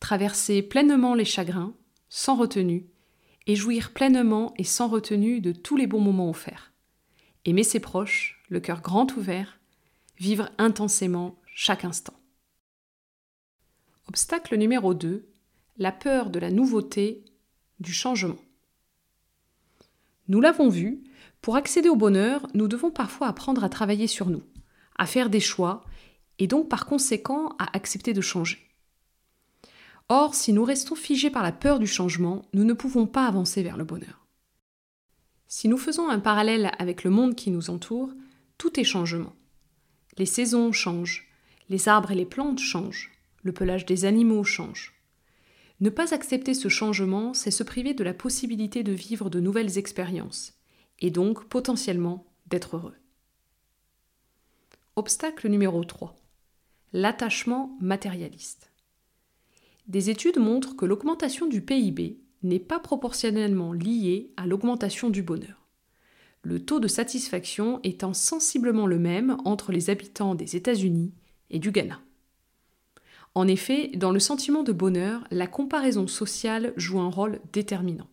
traverser 0.00 0.62
pleinement 0.62 1.14
les 1.14 1.24
chagrins, 1.24 1.74
sans 2.08 2.36
retenue, 2.36 2.86
et 3.46 3.56
jouir 3.56 3.92
pleinement 3.92 4.52
et 4.58 4.64
sans 4.64 4.88
retenue 4.88 5.40
de 5.40 5.52
tous 5.52 5.76
les 5.76 5.86
bons 5.86 6.00
moments 6.00 6.28
offerts. 6.28 6.72
Aimer 7.44 7.64
ses 7.64 7.80
proches, 7.80 8.44
le 8.50 8.60
cœur 8.60 8.82
grand 8.82 9.16
ouvert, 9.16 9.58
vivre 10.18 10.50
intensément 10.58 11.36
chaque 11.54 11.84
instant. 11.84 12.17
Obstacle 14.08 14.56
numéro 14.56 14.94
2, 14.94 15.28
la 15.76 15.92
peur 15.92 16.30
de 16.30 16.38
la 16.38 16.50
nouveauté, 16.50 17.26
du 17.78 17.92
changement. 17.92 18.38
Nous 20.28 20.40
l'avons 20.40 20.70
vu, 20.70 21.04
pour 21.42 21.56
accéder 21.56 21.90
au 21.90 21.94
bonheur, 21.94 22.46
nous 22.54 22.68
devons 22.68 22.90
parfois 22.90 23.26
apprendre 23.28 23.64
à 23.64 23.68
travailler 23.68 24.06
sur 24.06 24.30
nous, 24.30 24.42
à 24.96 25.04
faire 25.04 25.28
des 25.28 25.40
choix, 25.40 25.84
et 26.38 26.46
donc 26.46 26.70
par 26.70 26.86
conséquent 26.86 27.54
à 27.58 27.76
accepter 27.76 28.14
de 28.14 28.22
changer. 28.22 28.58
Or, 30.08 30.34
si 30.34 30.54
nous 30.54 30.64
restons 30.64 30.94
figés 30.94 31.28
par 31.28 31.42
la 31.42 31.52
peur 31.52 31.78
du 31.78 31.86
changement, 31.86 32.46
nous 32.54 32.64
ne 32.64 32.72
pouvons 32.72 33.06
pas 33.06 33.26
avancer 33.26 33.62
vers 33.62 33.76
le 33.76 33.84
bonheur. 33.84 34.26
Si 35.48 35.68
nous 35.68 35.76
faisons 35.76 36.08
un 36.08 36.18
parallèle 36.18 36.72
avec 36.78 37.04
le 37.04 37.10
monde 37.10 37.34
qui 37.34 37.50
nous 37.50 37.68
entoure, 37.68 38.14
tout 38.56 38.80
est 38.80 38.84
changement. 38.84 39.36
Les 40.16 40.24
saisons 40.24 40.72
changent, 40.72 41.28
les 41.68 41.90
arbres 41.90 42.12
et 42.12 42.14
les 42.16 42.24
plantes 42.24 42.58
changent, 42.58 43.17
le 43.42 43.52
pelage 43.52 43.86
des 43.86 44.04
animaux 44.04 44.44
change. 44.44 44.94
Ne 45.80 45.90
pas 45.90 46.12
accepter 46.12 46.54
ce 46.54 46.68
changement, 46.68 47.34
c'est 47.34 47.52
se 47.52 47.62
priver 47.62 47.94
de 47.94 48.02
la 48.02 48.14
possibilité 48.14 48.82
de 48.82 48.92
vivre 48.92 49.30
de 49.30 49.40
nouvelles 49.40 49.78
expériences, 49.78 50.54
et 50.98 51.10
donc 51.10 51.44
potentiellement 51.48 52.26
d'être 52.46 52.76
heureux. 52.76 52.96
Obstacle 54.96 55.48
numéro 55.48 55.84
3. 55.84 56.16
L'attachement 56.92 57.76
matérialiste. 57.80 58.72
Des 59.86 60.10
études 60.10 60.38
montrent 60.38 60.74
que 60.74 60.84
l'augmentation 60.84 61.46
du 61.46 61.62
PIB 61.62 62.18
n'est 62.42 62.58
pas 62.58 62.80
proportionnellement 62.80 63.72
liée 63.72 64.32
à 64.36 64.46
l'augmentation 64.46 65.10
du 65.10 65.22
bonheur. 65.22 65.68
Le 66.42 66.64
taux 66.64 66.80
de 66.80 66.88
satisfaction 66.88 67.80
étant 67.84 68.14
sensiblement 68.14 68.86
le 68.86 68.98
même 68.98 69.36
entre 69.44 69.70
les 69.70 69.90
habitants 69.90 70.34
des 70.34 70.56
États-Unis 70.56 71.12
et 71.50 71.58
du 71.58 71.70
Ghana. 71.70 72.00
En 73.38 73.46
effet, 73.46 73.92
dans 73.94 74.10
le 74.10 74.18
sentiment 74.18 74.64
de 74.64 74.72
bonheur, 74.72 75.22
la 75.30 75.46
comparaison 75.46 76.08
sociale 76.08 76.72
joue 76.76 76.98
un 76.98 77.08
rôle 77.08 77.38
déterminant. 77.52 78.08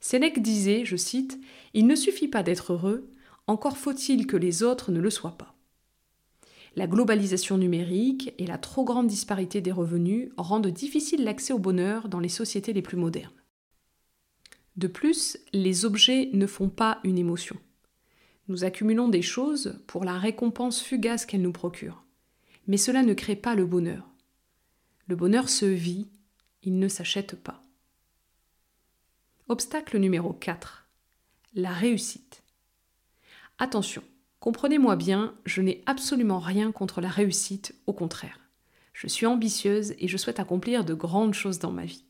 Sénèque 0.00 0.40
disait, 0.40 0.86
je 0.86 0.96
cite, 0.96 1.38
Il 1.74 1.86
ne 1.86 1.94
suffit 1.94 2.26
pas 2.26 2.42
d'être 2.42 2.72
heureux, 2.72 3.10
encore 3.46 3.76
faut-il 3.76 4.26
que 4.26 4.38
les 4.38 4.62
autres 4.62 4.90
ne 4.90 5.00
le 5.00 5.10
soient 5.10 5.36
pas. 5.36 5.54
La 6.76 6.86
globalisation 6.86 7.58
numérique 7.58 8.32
et 8.38 8.46
la 8.46 8.56
trop 8.56 8.84
grande 8.84 9.06
disparité 9.06 9.60
des 9.60 9.70
revenus 9.70 10.30
rendent 10.38 10.68
difficile 10.68 11.22
l'accès 11.22 11.52
au 11.52 11.58
bonheur 11.58 12.08
dans 12.08 12.20
les 12.20 12.30
sociétés 12.30 12.72
les 12.72 12.80
plus 12.80 12.96
modernes. 12.96 13.34
De 14.78 14.86
plus, 14.86 15.36
les 15.52 15.84
objets 15.84 16.30
ne 16.32 16.46
font 16.46 16.70
pas 16.70 17.00
une 17.04 17.18
émotion. 17.18 17.58
Nous 18.48 18.64
accumulons 18.64 19.10
des 19.10 19.20
choses 19.20 19.78
pour 19.86 20.06
la 20.06 20.16
récompense 20.16 20.80
fugace 20.80 21.26
qu'elles 21.26 21.42
nous 21.42 21.52
procurent. 21.52 22.02
Mais 22.70 22.76
cela 22.76 23.02
ne 23.02 23.14
crée 23.14 23.34
pas 23.34 23.56
le 23.56 23.66
bonheur. 23.66 24.08
Le 25.08 25.16
bonheur 25.16 25.48
se 25.48 25.66
vit, 25.66 26.06
il 26.62 26.78
ne 26.78 26.86
s'achète 26.86 27.34
pas. 27.34 27.64
Obstacle 29.48 29.98
numéro 29.98 30.32
4. 30.32 30.86
La 31.54 31.72
réussite. 31.72 32.44
Attention, 33.58 34.04
comprenez-moi 34.38 34.94
bien, 34.94 35.34
je 35.46 35.62
n'ai 35.62 35.82
absolument 35.86 36.38
rien 36.38 36.70
contre 36.70 37.00
la 37.00 37.08
réussite, 37.08 37.74
au 37.88 37.92
contraire. 37.92 38.38
Je 38.92 39.08
suis 39.08 39.26
ambitieuse 39.26 39.96
et 39.98 40.06
je 40.06 40.16
souhaite 40.16 40.38
accomplir 40.38 40.84
de 40.84 40.94
grandes 40.94 41.34
choses 41.34 41.58
dans 41.58 41.72
ma 41.72 41.86
vie. 41.86 42.04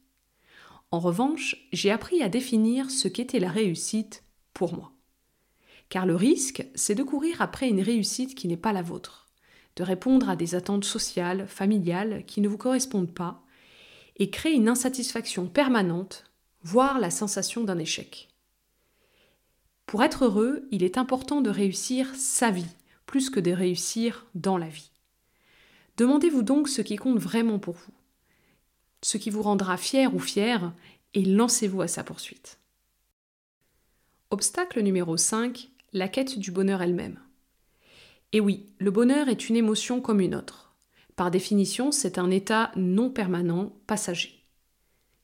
En 0.90 1.00
revanche, 1.00 1.56
j'ai 1.72 1.90
appris 1.90 2.22
à 2.22 2.28
définir 2.28 2.90
ce 2.90 3.08
qu'était 3.08 3.40
la 3.40 3.48
réussite 3.48 4.24
pour 4.52 4.74
moi. 4.74 4.92
Car 5.88 6.04
le 6.04 6.16
risque, 6.16 6.66
c'est 6.74 6.94
de 6.94 7.02
courir 7.02 7.40
après 7.40 7.70
une 7.70 7.80
réussite 7.80 8.34
qui 8.34 8.46
n'est 8.46 8.58
pas 8.58 8.74
la 8.74 8.82
vôtre, 8.82 9.19
de 9.80 9.84
répondre 9.84 10.28
à 10.28 10.36
des 10.36 10.54
attentes 10.54 10.84
sociales, 10.84 11.46
familiales 11.48 12.24
qui 12.26 12.42
ne 12.42 12.48
vous 12.48 12.58
correspondent 12.58 13.14
pas, 13.14 13.42
et 14.16 14.28
créer 14.28 14.52
une 14.52 14.68
insatisfaction 14.68 15.46
permanente 15.46 16.24
voire 16.62 16.98
la 16.98 17.10
sensation 17.10 17.64
d'un 17.64 17.78
échec. 17.78 18.28
Pour 19.86 20.02
être 20.02 20.26
heureux, 20.26 20.68
il 20.70 20.82
est 20.82 20.98
important 20.98 21.40
de 21.40 21.48
réussir 21.48 22.14
sa 22.14 22.50
vie, 22.50 22.76
plus 23.06 23.30
que 23.30 23.40
de 23.40 23.52
réussir 23.52 24.26
dans 24.34 24.58
la 24.58 24.68
vie. 24.68 24.90
Demandez-vous 25.96 26.42
donc 26.42 26.68
ce 26.68 26.82
qui 26.82 26.96
compte 26.96 27.18
vraiment 27.18 27.58
pour 27.58 27.76
vous, 27.76 27.94
ce 29.00 29.16
qui 29.16 29.30
vous 29.30 29.40
rendra 29.40 29.78
fier 29.78 30.14
ou 30.14 30.18
fier, 30.18 30.74
et 31.14 31.24
lancez-vous 31.24 31.80
à 31.80 31.88
sa 31.88 32.04
poursuite. 32.04 32.58
Obstacle 34.28 34.82
numéro 34.82 35.16
5, 35.16 35.70
la 35.94 36.08
quête 36.08 36.38
du 36.38 36.50
bonheur 36.50 36.82
elle-même. 36.82 37.18
Et 38.32 38.40
oui, 38.40 38.66
le 38.78 38.90
bonheur 38.90 39.28
est 39.28 39.48
une 39.48 39.56
émotion 39.56 40.00
comme 40.00 40.20
une 40.20 40.34
autre. 40.34 40.74
Par 41.16 41.30
définition, 41.30 41.90
c'est 41.90 42.18
un 42.18 42.30
état 42.30 42.70
non 42.76 43.10
permanent, 43.10 43.72
passager. 43.86 44.44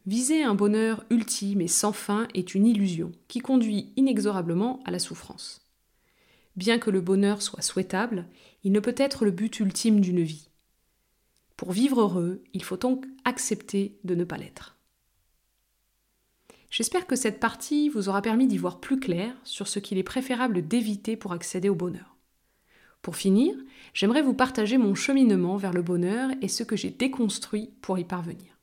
Viser 0.06 0.42
un 0.42 0.54
bonheur 0.54 1.04
ultime 1.10 1.60
et 1.60 1.68
sans 1.68 1.92
fin 1.92 2.28
est 2.34 2.54
une 2.54 2.66
illusion 2.66 3.12
qui 3.28 3.40
conduit 3.40 3.92
inexorablement 3.96 4.80
à 4.84 4.90
la 4.90 4.98
souffrance. 4.98 5.62
Bien 6.56 6.78
que 6.78 6.90
le 6.90 7.00
bonheur 7.00 7.42
soit 7.42 7.62
souhaitable, 7.62 8.26
il 8.64 8.72
ne 8.72 8.80
peut 8.80 8.94
être 8.96 9.24
le 9.24 9.30
but 9.30 9.60
ultime 9.60 10.00
d'une 10.00 10.22
vie. 10.22 10.48
Pour 11.56 11.72
vivre 11.72 12.00
heureux, 12.00 12.42
il 12.52 12.62
faut 12.62 12.76
donc 12.76 13.06
accepter 13.24 13.98
de 14.04 14.14
ne 14.14 14.24
pas 14.24 14.36
l'être. 14.36 14.76
J'espère 16.70 17.06
que 17.06 17.16
cette 17.16 17.40
partie 17.40 17.88
vous 17.88 18.08
aura 18.08 18.20
permis 18.20 18.46
d'y 18.46 18.58
voir 18.58 18.80
plus 18.80 18.98
clair 18.98 19.34
sur 19.44 19.68
ce 19.68 19.78
qu'il 19.78 19.98
est 19.98 20.02
préférable 20.02 20.66
d'éviter 20.66 21.16
pour 21.16 21.32
accéder 21.32 21.68
au 21.68 21.74
bonheur. 21.74 22.15
Pour 23.06 23.14
finir, 23.14 23.54
j'aimerais 23.94 24.20
vous 24.20 24.34
partager 24.34 24.78
mon 24.78 24.96
cheminement 24.96 25.56
vers 25.56 25.72
le 25.72 25.80
bonheur 25.80 26.28
et 26.42 26.48
ce 26.48 26.64
que 26.64 26.74
j'ai 26.74 26.90
déconstruit 26.90 27.70
pour 27.80 28.00
y 28.00 28.04
parvenir. 28.04 28.58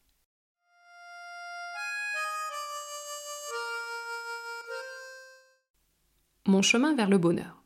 Mon 6.45 6.61
chemin 6.61 6.93
vers 6.93 7.09
le 7.09 7.17
bonheur. 7.17 7.63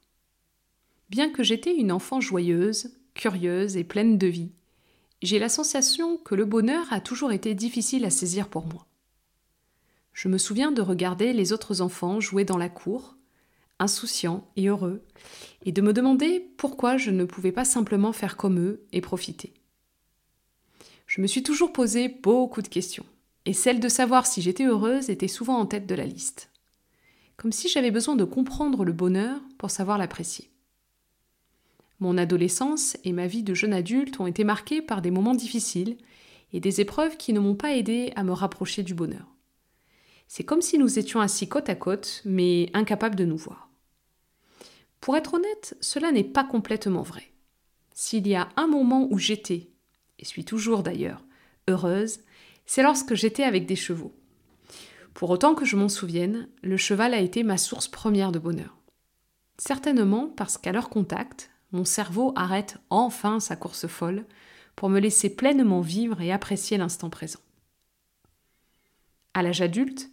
Bien 1.09 1.31
que 1.31 1.41
j'étais 1.41 1.75
une 1.75 1.91
enfant 1.91 2.21
joyeuse, 2.21 2.95
curieuse 3.15 3.75
et 3.75 3.83
pleine 3.83 4.19
de 4.19 4.27
vie, 4.27 4.51
j'ai 5.23 5.39
la 5.39 5.49
sensation 5.49 6.17
que 6.17 6.35
le 6.35 6.45
bonheur 6.45 6.85
a 6.93 7.01
toujours 7.01 7.31
été 7.31 7.55
difficile 7.55 8.05
à 8.05 8.11
saisir 8.11 8.49
pour 8.49 8.67
moi. 8.67 8.85
Je 10.13 10.27
me 10.27 10.37
souviens 10.37 10.71
de 10.71 10.83
regarder 10.83 11.33
les 11.33 11.53
autres 11.53 11.81
enfants 11.81 12.19
jouer 12.19 12.45
dans 12.45 12.59
la 12.59 12.69
cour, 12.69 13.16
insouciants 13.79 14.47
et 14.55 14.67
heureux, 14.67 15.03
et 15.63 15.71
de 15.71 15.81
me 15.81 15.93
demander 15.93 16.51
pourquoi 16.57 16.97
je 16.97 17.11
ne 17.11 17.25
pouvais 17.25 17.51
pas 17.51 17.65
simplement 17.65 18.13
faire 18.13 18.37
comme 18.37 18.59
eux 18.59 18.85
et 18.91 19.01
profiter. 19.01 19.53
Je 21.05 21.21
me 21.21 21.27
suis 21.27 21.43
toujours 21.43 21.73
posé 21.73 22.09
beaucoup 22.09 22.61
de 22.61 22.67
questions, 22.67 23.05
et 23.45 23.53
celle 23.53 23.79
de 23.79 23.89
savoir 23.89 24.25
si 24.25 24.41
j'étais 24.41 24.65
heureuse 24.65 25.09
était 25.09 25.27
souvent 25.27 25.57
en 25.57 25.65
tête 25.65 25.87
de 25.87 25.95
la 25.95 26.05
liste 26.05 26.49
comme 27.37 27.51
si 27.51 27.69
j'avais 27.69 27.91
besoin 27.91 28.15
de 28.15 28.23
comprendre 28.23 28.83
le 28.83 28.91
bonheur 28.91 29.39
pour 29.57 29.71
savoir 29.71 29.97
l'apprécier. 29.97 30.49
Mon 31.99 32.17
adolescence 32.17 32.97
et 33.03 33.13
ma 33.13 33.27
vie 33.27 33.43
de 33.43 33.53
jeune 33.53 33.73
adulte 33.73 34.19
ont 34.19 34.27
été 34.27 34.43
marquées 34.43 34.81
par 34.81 35.01
des 35.01 35.11
moments 35.11 35.35
difficiles 35.35 35.97
et 36.51 36.59
des 36.59 36.81
épreuves 36.81 37.17
qui 37.17 37.33
ne 37.33 37.39
m'ont 37.39 37.55
pas 37.55 37.75
aidé 37.75 38.11
à 38.15 38.23
me 38.23 38.33
rapprocher 38.33 38.83
du 38.83 38.93
bonheur. 38.93 39.27
C'est 40.27 40.43
comme 40.43 40.61
si 40.61 40.77
nous 40.77 40.99
étions 40.99 41.21
assis 41.21 41.47
côte 41.47 41.69
à 41.69 41.75
côte, 41.75 42.21
mais 42.25 42.69
incapables 42.73 43.15
de 43.15 43.25
nous 43.25 43.37
voir. 43.37 43.66
Pour 45.07 45.15
être 45.15 45.35
honnête, 45.35 45.77
cela 45.79 46.11
n'est 46.11 46.25
pas 46.25 46.43
complètement 46.43 47.01
vrai. 47.01 47.31
S'il 47.93 48.27
y 48.27 48.35
a 48.35 48.49
un 48.57 48.67
moment 48.67 49.07
où 49.09 49.17
j'étais, 49.17 49.69
et 50.19 50.25
suis 50.25 50.43
toujours 50.43 50.83
d'ailleurs, 50.83 51.23
heureuse, 51.69 52.19
c'est 52.65 52.83
lorsque 52.83 53.13
j'étais 53.13 53.43
avec 53.43 53.65
des 53.65 53.77
chevaux. 53.77 54.13
Pour 55.13 55.29
autant 55.29 55.55
que 55.55 55.63
je 55.63 55.77
m'en 55.77 55.87
souvienne, 55.87 56.49
le 56.61 56.75
cheval 56.75 57.13
a 57.13 57.21
été 57.21 57.43
ma 57.43 57.57
source 57.57 57.87
première 57.87 58.33
de 58.33 58.39
bonheur. 58.39 58.75
Certainement 59.57 60.27
parce 60.27 60.57
qu'à 60.57 60.73
leur 60.73 60.89
contact, 60.89 61.51
mon 61.71 61.85
cerveau 61.85 62.33
arrête 62.35 62.75
enfin 62.89 63.39
sa 63.39 63.55
course 63.55 63.87
folle 63.87 64.25
pour 64.75 64.89
me 64.89 64.99
laisser 64.99 65.33
pleinement 65.33 65.79
vivre 65.79 66.19
et 66.19 66.33
apprécier 66.33 66.77
l'instant 66.77 67.09
présent. 67.09 67.39
À 69.33 69.41
l'âge 69.41 69.61
adulte, 69.61 70.09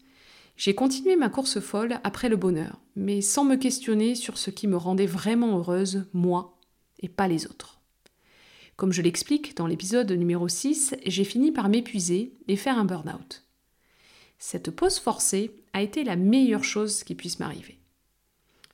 J'ai 0.56 0.74
continué 0.74 1.16
ma 1.16 1.28
course 1.28 1.58
folle 1.58 1.98
après 2.04 2.28
le 2.28 2.36
bonheur, 2.36 2.80
mais 2.94 3.20
sans 3.20 3.44
me 3.44 3.56
questionner 3.56 4.14
sur 4.14 4.38
ce 4.38 4.50
qui 4.50 4.68
me 4.68 4.76
rendait 4.76 5.06
vraiment 5.06 5.58
heureuse, 5.58 6.06
moi, 6.12 6.58
et 7.00 7.08
pas 7.08 7.26
les 7.26 7.46
autres. 7.46 7.80
Comme 8.76 8.92
je 8.92 9.02
l'explique 9.02 9.56
dans 9.56 9.66
l'épisode 9.66 10.10
numéro 10.12 10.48
6, 10.48 10.94
j'ai 11.04 11.24
fini 11.24 11.50
par 11.50 11.68
m'épuiser 11.68 12.34
et 12.48 12.56
faire 12.56 12.78
un 12.78 12.84
burn-out. 12.84 13.44
Cette 14.38 14.70
pause 14.70 14.98
forcée 14.98 15.56
a 15.72 15.82
été 15.82 16.04
la 16.04 16.16
meilleure 16.16 16.64
chose 16.64 17.02
qui 17.02 17.14
puisse 17.14 17.40
m'arriver. 17.40 17.78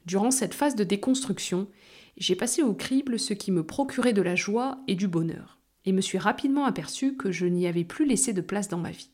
Durant 0.07 0.31
cette 0.31 0.55
phase 0.55 0.75
de 0.75 0.85
déconstruction, 0.85 1.69
j'ai 2.17 2.35
passé 2.35 2.63
au 2.63 2.75
crible 2.75 3.19
ce 3.19 3.33
qui 3.35 3.53
me 3.53 3.65
procurait 3.65 4.13
de 4.13 4.23
la 4.23 4.37
joie 4.37 4.83
et 4.87 4.95
du 4.95 5.09
bonheur, 5.09 5.59
et 5.87 5.93
me 5.93 6.01
suis 6.01 6.19
rapidement 6.19 6.67
aperçu 6.67 7.17
que 7.17 7.33
je 7.33 7.47
n'y 7.47 7.67
avais 7.67 7.85
plus 7.85 8.07
laissé 8.07 8.33
de 8.33 8.41
place 8.43 8.69
dans 8.69 8.79
ma 8.79 8.91
vie. 8.91 9.11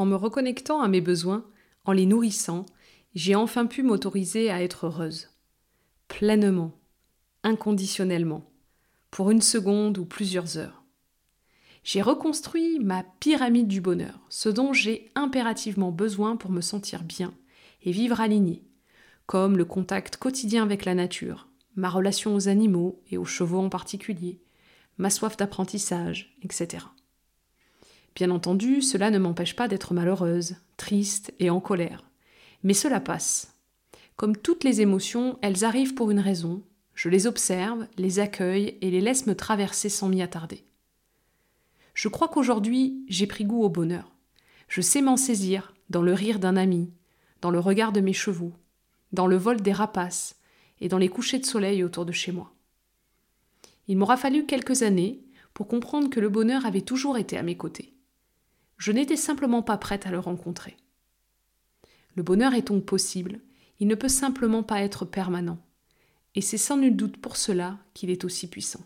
En 0.00 0.06
me 0.06 0.16
reconnectant 0.16 0.80
à 0.80 0.88
mes 0.88 1.02
besoins, 1.02 1.44
en 1.84 1.92
les 1.92 2.06
nourrissant, 2.06 2.64
j'ai 3.14 3.34
enfin 3.34 3.66
pu 3.66 3.82
m'autoriser 3.82 4.50
à 4.50 4.62
être 4.62 4.86
heureuse. 4.86 5.28
Pleinement, 6.08 6.72
inconditionnellement, 7.42 8.50
pour 9.10 9.30
une 9.30 9.42
seconde 9.42 9.98
ou 9.98 10.06
plusieurs 10.06 10.56
heures. 10.56 10.82
J'ai 11.84 12.00
reconstruit 12.00 12.78
ma 12.78 13.04
pyramide 13.20 13.68
du 13.68 13.82
bonheur, 13.82 14.18
ce 14.30 14.48
dont 14.48 14.72
j'ai 14.72 15.10
impérativement 15.16 15.92
besoin 15.92 16.36
pour 16.36 16.50
me 16.50 16.62
sentir 16.62 17.02
bien 17.02 17.34
et 17.82 17.92
vivre 17.92 18.22
aligné, 18.22 18.64
comme 19.26 19.58
le 19.58 19.66
contact 19.66 20.16
quotidien 20.16 20.62
avec 20.62 20.86
la 20.86 20.94
nature, 20.94 21.46
ma 21.76 21.90
relation 21.90 22.34
aux 22.34 22.48
animaux 22.48 23.02
et 23.10 23.18
aux 23.18 23.26
chevaux 23.26 23.60
en 23.60 23.68
particulier, 23.68 24.40
ma 24.96 25.10
soif 25.10 25.36
d'apprentissage, 25.36 26.34
etc. 26.42 26.86
Bien 28.20 28.30
entendu, 28.32 28.82
cela 28.82 29.10
ne 29.10 29.18
m'empêche 29.18 29.56
pas 29.56 29.66
d'être 29.66 29.94
malheureuse, 29.94 30.56
triste 30.76 31.32
et 31.38 31.48
en 31.48 31.58
colère. 31.58 32.04
Mais 32.62 32.74
cela 32.74 33.00
passe. 33.00 33.54
Comme 34.16 34.36
toutes 34.36 34.62
les 34.62 34.82
émotions, 34.82 35.38
elles 35.40 35.64
arrivent 35.64 35.94
pour 35.94 36.10
une 36.10 36.20
raison, 36.20 36.62
je 36.94 37.08
les 37.08 37.26
observe, 37.26 37.86
les 37.96 38.18
accueille 38.18 38.76
et 38.82 38.90
les 38.90 39.00
laisse 39.00 39.26
me 39.26 39.34
traverser 39.34 39.88
sans 39.88 40.10
m'y 40.10 40.20
attarder. 40.20 40.66
Je 41.94 42.08
crois 42.08 42.28
qu'aujourd'hui, 42.28 43.06
j'ai 43.08 43.26
pris 43.26 43.46
goût 43.46 43.62
au 43.62 43.70
bonheur. 43.70 44.12
Je 44.68 44.82
sais 44.82 45.00
m'en 45.00 45.16
saisir 45.16 45.72
dans 45.88 46.02
le 46.02 46.12
rire 46.12 46.40
d'un 46.40 46.58
ami, 46.58 46.92
dans 47.40 47.50
le 47.50 47.58
regard 47.58 47.90
de 47.90 48.02
mes 48.02 48.12
chevaux, 48.12 48.52
dans 49.14 49.28
le 49.28 49.38
vol 49.38 49.62
des 49.62 49.72
rapaces 49.72 50.36
et 50.82 50.88
dans 50.88 50.98
les 50.98 51.08
couchers 51.08 51.38
de 51.38 51.46
soleil 51.46 51.82
autour 51.82 52.04
de 52.04 52.12
chez 52.12 52.32
moi. 52.32 52.52
Il 53.88 53.96
m'aura 53.96 54.18
fallu 54.18 54.44
quelques 54.44 54.82
années 54.82 55.24
pour 55.54 55.68
comprendre 55.68 56.10
que 56.10 56.20
le 56.20 56.28
bonheur 56.28 56.66
avait 56.66 56.82
toujours 56.82 57.16
été 57.16 57.38
à 57.38 57.42
mes 57.42 57.56
côtés. 57.56 57.94
Je 58.80 58.92
n'étais 58.92 59.16
simplement 59.16 59.60
pas 59.60 59.76
prête 59.76 60.06
à 60.06 60.10
le 60.10 60.18
rencontrer. 60.18 60.74
Le 62.14 62.22
bonheur 62.22 62.54
est 62.54 62.68
donc 62.68 62.86
possible, 62.86 63.38
il 63.78 63.86
ne 63.86 63.94
peut 63.94 64.08
simplement 64.08 64.62
pas 64.62 64.80
être 64.80 65.04
permanent. 65.04 65.58
Et 66.34 66.40
c'est 66.40 66.56
sans 66.56 66.78
nul 66.78 66.96
doute 66.96 67.18
pour 67.18 67.36
cela 67.36 67.76
qu'il 67.92 68.08
est 68.08 68.24
aussi 68.24 68.48
puissant. 68.48 68.80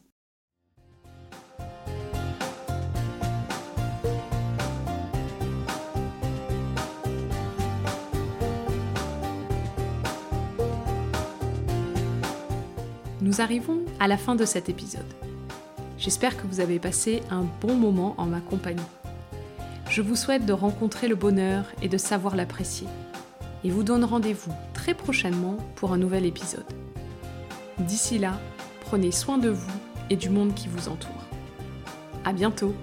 Nous 13.21 13.40
arrivons 13.40 13.85
à 14.01 14.09
la 14.09 14.16
fin 14.16 14.35
de 14.35 14.45
cet 14.45 14.68
épisode. 14.68 15.03
J'espère 15.99 16.37
que 16.37 16.49
vous 16.49 16.59
avez 16.59 16.81
passé 16.81 17.23
un 17.31 17.45
bon 17.61 17.77
moment 17.77 18.16
en 18.18 18.27
ma 18.27 18.40
compagnie. 18.40 18.83
Je 19.88 20.03
vous 20.03 20.16
souhaite 20.16 20.47
de 20.47 20.53
rencontrer 20.53 21.09
le 21.09 21.14
bonheur 21.14 21.66
et 21.83 21.88
de 21.88 21.99
savoir 21.99 22.37
l'apprécier. 22.37 22.88
Et 23.62 23.70
vous 23.70 23.83
donne 23.83 24.05
rendez-vous 24.05 24.53
très 24.73 24.94
prochainement 24.94 25.57
pour 25.77 25.92
un 25.92 25.99
nouvel 25.99 26.27
épisode. 26.27 26.66
D'ici 27.79 28.18
là, 28.18 28.38
prenez 28.81 29.12
soin 29.12 29.38
de 29.38 29.51
vous 29.51 29.73
et 30.11 30.16
du 30.16 30.31
monde 30.31 30.55
qui 30.55 30.68
vous 30.68 30.88
entoure. 30.88 31.25
À 32.25 32.33
bientôt! 32.33 32.75